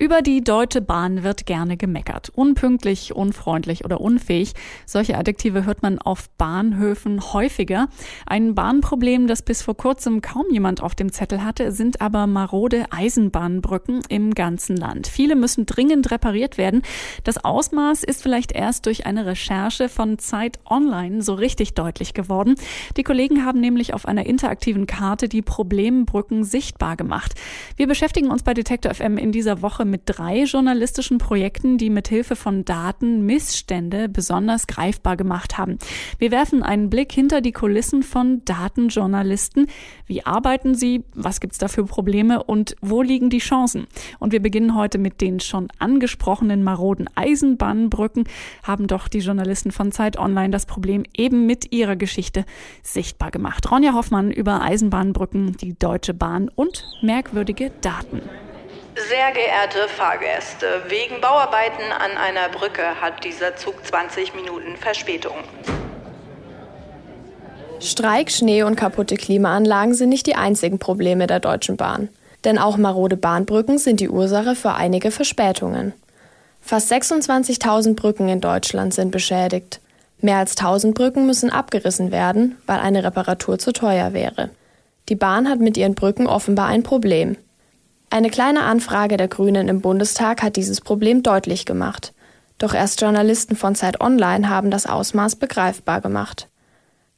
[0.00, 2.30] Über die Deutsche Bahn wird gerne gemeckert.
[2.30, 4.54] Unpünktlich, unfreundlich oder unfähig.
[4.86, 7.88] Solche Adjektive hört man auf Bahnhöfen häufiger.
[8.24, 12.86] Ein Bahnproblem, das bis vor kurzem kaum jemand auf dem Zettel hatte, sind aber marode
[12.88, 15.06] Eisenbahnbrücken im ganzen Land.
[15.06, 16.80] Viele müssen dringend repariert werden.
[17.24, 22.54] Das Ausmaß ist vielleicht erst durch eine Recherche von Zeit Online so richtig deutlich geworden.
[22.96, 27.34] Die Kollegen haben nämlich auf einer interaktiven Karte die Problembrücken sichtbar gemacht.
[27.76, 32.08] Wir beschäftigen uns bei Detektor FM in dieser Woche mit drei journalistischen Projekten, die mit
[32.08, 35.78] Hilfe von Daten Missstände besonders greifbar gemacht haben.
[36.18, 39.66] Wir werfen einen Blick hinter die Kulissen von Datenjournalisten.
[40.06, 41.04] Wie arbeiten sie?
[41.14, 42.42] Was gibt's da für Probleme?
[42.42, 43.86] Und wo liegen die Chancen?
[44.18, 48.24] Und wir beginnen heute mit den schon angesprochenen maroden Eisenbahnbrücken.
[48.62, 52.44] Haben doch die Journalisten von Zeit Online das Problem eben mit ihrer Geschichte
[52.82, 53.70] sichtbar gemacht.
[53.70, 58.20] Ronja Hoffmann über Eisenbahnbrücken, die Deutsche Bahn und merkwürdige Daten.
[59.08, 65.36] Sehr geehrte Fahrgäste, wegen Bauarbeiten an einer Brücke hat dieser Zug 20 Minuten Verspätung.
[67.80, 72.08] Streik, Schnee und kaputte Klimaanlagen sind nicht die einzigen Probleme der Deutschen Bahn.
[72.44, 75.94] Denn auch marode Bahnbrücken sind die Ursache für einige Verspätungen.
[76.60, 79.80] Fast 26.000 Brücken in Deutschland sind beschädigt.
[80.20, 84.50] Mehr als 1000 Brücken müssen abgerissen werden, weil eine Reparatur zu teuer wäre.
[85.08, 87.36] Die Bahn hat mit ihren Brücken offenbar ein Problem.
[88.12, 92.12] Eine kleine Anfrage der Grünen im Bundestag hat dieses Problem deutlich gemacht.
[92.58, 96.48] Doch erst Journalisten von Zeit Online haben das Ausmaß begreifbar gemacht.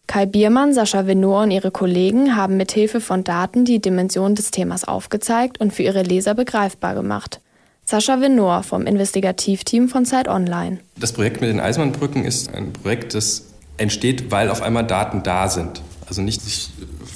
[0.06, 4.50] Kai Biermann, Sascha Venor und ihre Kollegen haben mit Hilfe von Daten die Dimension des
[4.50, 7.40] Themas aufgezeigt und für ihre Leser begreifbar gemacht.
[7.86, 10.80] Sascha Venor vom Investigativteam von Zeit Online.
[10.98, 13.46] Das Projekt mit den Eisenbahnbrücken ist ein Projekt, das
[13.78, 15.80] entsteht, weil auf einmal Daten da sind.
[16.06, 16.68] Also nicht sich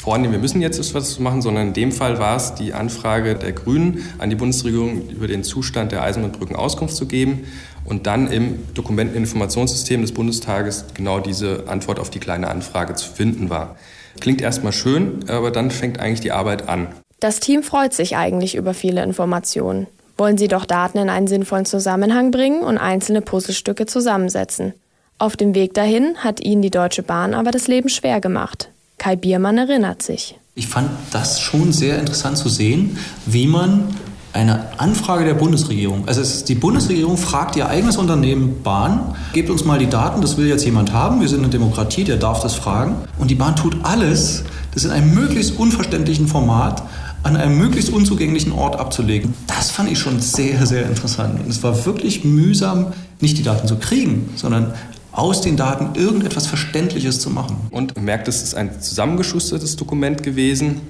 [0.06, 3.50] vornehmen, wir müssen jetzt etwas machen, sondern in dem Fall war es die Anfrage der
[3.50, 7.44] Grünen an die Bundesregierung, über den Zustand der Eisenbahnbrücken Auskunft zu geben
[7.84, 13.50] und dann im Dokumenteninformationssystem des Bundestages genau diese Antwort auf die kleine Anfrage zu finden
[13.50, 13.74] war.
[14.20, 16.86] Klingt erstmal schön, aber dann fängt eigentlich die Arbeit an.
[17.18, 19.88] Das Team freut sich eigentlich über viele Informationen.
[20.16, 24.72] Wollen sie doch Daten in einen sinnvollen Zusammenhang bringen und einzelne Puzzlestücke zusammensetzen.
[25.18, 28.70] Auf dem Weg dahin hat ihnen die Deutsche Bahn aber das Leben schwer gemacht.
[28.98, 30.38] Kai Biermann erinnert sich.
[30.54, 33.88] Ich fand das schon sehr interessant zu sehen, wie man
[34.32, 36.06] eine Anfrage der Bundesregierung.
[36.06, 40.46] Also die Bundesregierung fragt ihr eigenes Unternehmen Bahn, gebt uns mal die Daten, das will
[40.46, 42.96] jetzt jemand haben, wir sind eine Demokratie, der darf das fragen.
[43.18, 46.82] Und die Bahn tut alles, das in einem möglichst unverständlichen Format
[47.22, 49.34] an einem möglichst unzugänglichen Ort abzulegen.
[49.46, 51.40] Das fand ich schon sehr, sehr interessant.
[51.40, 54.74] Und es war wirklich mühsam, nicht die Daten zu kriegen, sondern
[55.16, 57.56] aus den Daten irgendetwas Verständliches zu machen.
[57.70, 60.82] Und merkt, es ist ein zusammengeschustertes Dokument gewesen,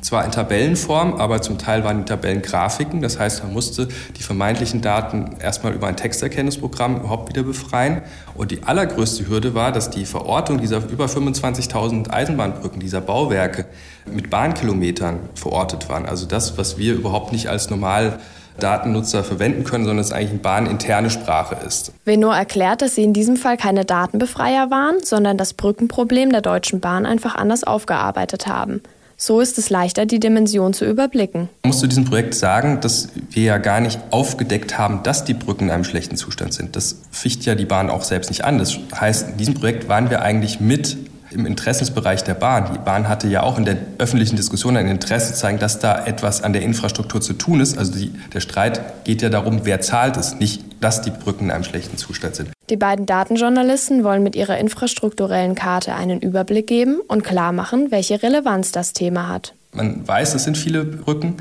[0.00, 3.00] zwar in Tabellenform, aber zum Teil waren die Tabellen Grafiken.
[3.00, 8.02] Das heißt, man musste die vermeintlichen Daten erstmal über ein Texterkennungsprogramm überhaupt wieder befreien.
[8.34, 13.64] Und die allergrößte Hürde war, dass die Verortung dieser über 25.000 Eisenbahnbrücken, dieser Bauwerke
[14.06, 16.04] mit Bahnkilometern verortet waren.
[16.04, 18.18] Also das, was wir überhaupt nicht als normal
[18.58, 21.92] Datennutzer verwenden können, sondern es eigentlich eine bahninterne Sprache ist.
[22.04, 26.80] Venor erklärt, dass sie in diesem Fall keine Datenbefreier waren, sondern das Brückenproblem der Deutschen
[26.80, 28.82] Bahn einfach anders aufgearbeitet haben.
[29.16, 31.48] So ist es leichter, die Dimension zu überblicken.
[31.62, 35.34] Ich muss zu diesem Projekt sagen, dass wir ja gar nicht aufgedeckt haben, dass die
[35.34, 36.74] Brücken in einem schlechten Zustand sind.
[36.74, 38.58] Das ficht ja die Bahn auch selbst nicht an.
[38.58, 40.96] Das heißt, in diesem Projekt waren wir eigentlich mit
[41.34, 42.70] im Interessensbereich der Bahn.
[42.72, 46.06] Die Bahn hatte ja auch in der öffentlichen Diskussion ein Interesse zu zeigen, dass da
[46.06, 47.76] etwas an der Infrastruktur zu tun ist.
[47.76, 51.50] Also die, der Streit geht ja darum, wer zahlt es, nicht, dass die Brücken in
[51.50, 52.50] einem schlechten Zustand sind.
[52.70, 58.22] Die beiden Datenjournalisten wollen mit ihrer infrastrukturellen Karte einen Überblick geben und klar machen, welche
[58.22, 59.54] Relevanz das Thema hat.
[59.72, 61.36] Man weiß, es sind viele Brücken.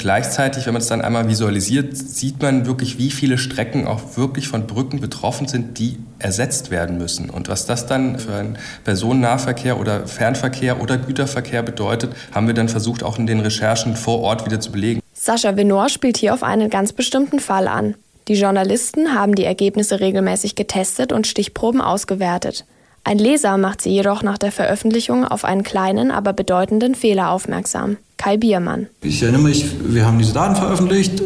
[0.00, 4.46] Gleichzeitig, wenn man es dann einmal visualisiert, sieht man wirklich, wie viele Strecken auch wirklich
[4.46, 7.30] von Brücken betroffen sind, die ersetzt werden müssen.
[7.30, 12.68] Und was das dann für einen Personennahverkehr oder Fernverkehr oder Güterverkehr bedeutet, haben wir dann
[12.68, 15.00] versucht, auch in den Recherchen vor Ort wieder zu belegen.
[15.14, 17.96] Sascha Venor spielt hier auf einen ganz bestimmten Fall an.
[18.28, 22.66] Die Journalisten haben die Ergebnisse regelmäßig getestet und Stichproben ausgewertet.
[23.04, 27.96] Ein Leser macht sie jedoch nach der Veröffentlichung auf einen kleinen, aber bedeutenden Fehler aufmerksam.
[28.18, 28.88] Kai Biermann.
[29.02, 31.22] Ich erinnere mich, wir haben diese Daten veröffentlicht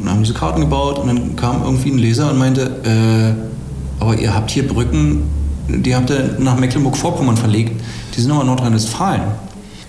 [0.00, 4.14] und haben diese Karten gebaut und dann kam irgendwie ein Leser und meinte, äh, aber
[4.16, 5.24] ihr habt hier Brücken,
[5.68, 7.80] die habt ihr nach Mecklenburg-Vorpommern verlegt,
[8.14, 9.22] die sind aber Nordrhein-Westfalen.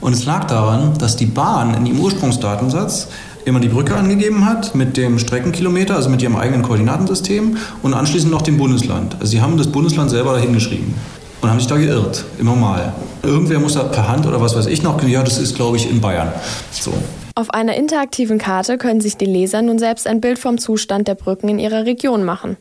[0.02, 3.10] Und es lag daran, dass die Bahn in ihrem Ursprungsdatensatz
[3.46, 8.32] immer die Brücke angegeben hat mit dem Streckenkilometer, also mit ihrem eigenen Koordinatensystem und anschließend
[8.32, 9.16] noch dem Bundesland.
[9.20, 10.96] Also sie haben das Bundesland selber dahin geschrieben
[11.42, 12.94] und haben sich da geirrt, immer mal.
[13.24, 15.90] irgendwer muss da per Hand oder was weiß ich noch, ja, das ist, glaube ich,
[15.90, 16.32] in Bayern.
[16.72, 16.94] So.
[17.36, 21.16] Auf einer interaktiven Karte können sich die Leser nun selbst ein Bild vom Zustand der
[21.16, 22.58] Brücken in ihrer Region machen.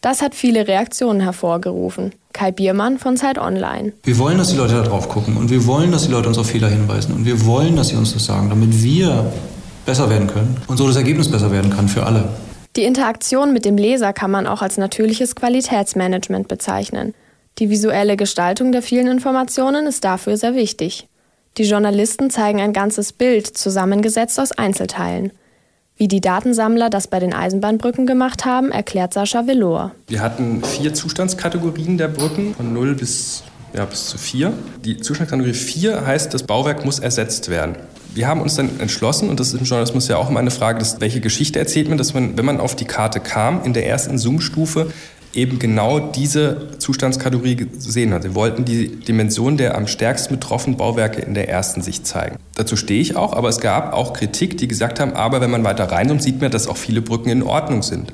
[0.00, 2.12] Das hat viele Reaktionen hervorgerufen.
[2.32, 3.92] Kai Biermann von Zeit Online.
[4.04, 6.38] Wir wollen, dass die Leute da drauf gucken und wir wollen, dass die Leute uns
[6.38, 9.32] auf Fehler hinweisen und wir wollen, dass sie uns das sagen, damit wir
[9.86, 12.28] besser werden können und so das Ergebnis besser werden kann für alle.
[12.76, 17.14] Die Interaktion mit dem Leser kann man auch als natürliches Qualitätsmanagement bezeichnen.
[17.58, 21.08] Die visuelle Gestaltung der vielen Informationen ist dafür sehr wichtig.
[21.56, 25.32] Die Journalisten zeigen ein ganzes Bild, zusammengesetzt aus Einzelteilen.
[25.96, 29.90] Wie die Datensammler das bei den Eisenbahnbrücken gemacht haben, erklärt Sascha Velour.
[30.06, 33.42] Wir hatten vier Zustandskategorien der Brücken, von 0 bis,
[33.74, 34.52] ja, bis zu 4.
[34.84, 37.74] Die Zustandskategorie 4 heißt, das Bauwerk muss ersetzt werden.
[38.14, 40.78] Wir haben uns dann entschlossen, und das ist im Journalismus ja auch immer eine Frage,
[40.78, 43.86] dass, welche Geschichte erzählt man, dass man, wenn man auf die Karte kam, in der
[43.86, 44.92] ersten Zoom-Stufe
[45.38, 48.24] eben genau diese Zustandskategorie gesehen hat.
[48.24, 52.36] Sie wollten die Dimension der am stärksten betroffenen Bauwerke in der ersten Sicht zeigen.
[52.56, 55.64] Dazu stehe ich auch, aber es gab auch Kritik, die gesagt haben, aber wenn man
[55.64, 58.12] weiter reinzoomt, sieht man, dass auch viele Brücken in Ordnung sind.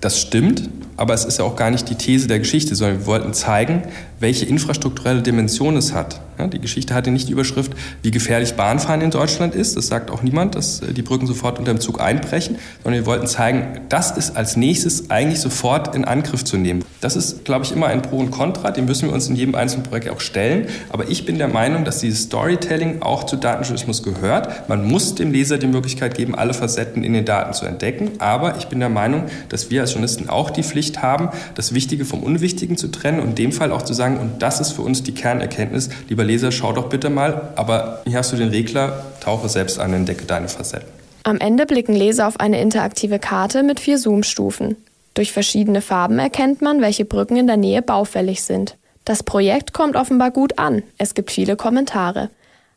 [0.00, 0.68] Das stimmt,
[1.00, 3.84] aber es ist ja auch gar nicht die These der Geschichte, sondern wir wollten zeigen,
[4.18, 6.20] welche infrastrukturelle Dimension es hat.
[6.38, 9.76] Ja, die Geschichte hatte nicht die Überschrift, wie gefährlich Bahnfahren in Deutschland ist.
[9.76, 13.06] Das sagt auch niemand, dass äh, die Brücken sofort unter dem Zug einbrechen, sondern wir
[13.06, 16.84] wollten zeigen, das ist als nächstes eigentlich sofort in Angriff zu nehmen.
[17.00, 19.54] Das ist, glaube ich, immer ein Pro und Contra, dem müssen wir uns in jedem
[19.54, 20.68] einzelnen Projekt auch stellen.
[20.90, 24.68] Aber ich bin der Meinung, dass dieses Storytelling auch zu Datenjournalismus gehört.
[24.68, 28.12] Man muss dem Leser die Möglichkeit geben, alle Facetten in den Daten zu entdecken.
[28.18, 32.04] Aber ich bin der Meinung, dass wir als Journalisten auch die Pflicht haben, das Wichtige
[32.04, 34.82] vom Unwichtigen zu trennen und in dem Fall auch zu sagen, und das ist für
[34.82, 39.04] uns die Kernerkenntnis, lieber Leser, schau doch bitte mal, aber hier hast du den Regler,
[39.20, 40.88] tauche selbst an, entdecke deine Facetten.
[41.22, 44.76] Am Ende blicken Leser auf eine interaktive Karte mit vier Zoom-Stufen.
[45.14, 48.76] Durch verschiedene Farben erkennt man, welche Brücken in der Nähe baufällig sind.
[49.04, 50.82] Das Projekt kommt offenbar gut an.
[50.98, 52.30] Es gibt viele Kommentare.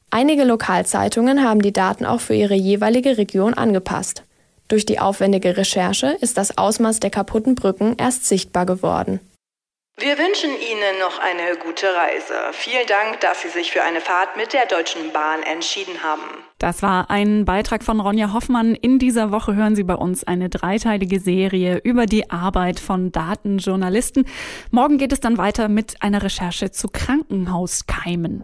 [0.10, 4.24] Einige Lokalzeitungen haben die Daten auch für ihre jeweilige Region angepasst.
[4.68, 9.20] Durch die aufwendige Recherche ist das Ausmaß der kaputten Brücken erst sichtbar geworden.
[10.00, 12.34] Wir wünschen Ihnen noch eine gute Reise.
[12.54, 16.24] Vielen Dank, dass Sie sich für eine Fahrt mit der Deutschen Bahn entschieden haben.
[16.58, 18.74] Das war ein Beitrag von Ronja Hoffmann.
[18.74, 24.26] In dieser Woche hören Sie bei uns eine dreiteilige Serie über die Arbeit von Datenjournalisten.
[24.72, 28.44] Morgen geht es dann weiter mit einer Recherche zu Krankenhauskeimen.